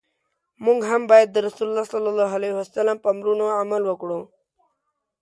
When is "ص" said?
2.67-2.73